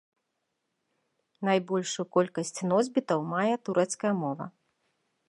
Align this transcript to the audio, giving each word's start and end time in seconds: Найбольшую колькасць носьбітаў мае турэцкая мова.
Найбольшую 1.49 2.05
колькасць 2.17 2.63
носьбітаў 2.71 3.19
мае 3.35 3.55
турэцкая 3.69 4.13
мова. 4.23 4.45